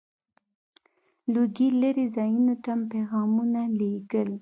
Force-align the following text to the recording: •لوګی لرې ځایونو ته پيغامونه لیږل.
•لوګی 1.33 1.67
لرې 1.81 2.05
ځایونو 2.15 2.55
ته 2.63 2.71
پيغامونه 2.91 3.61
لیږل. 3.79 4.29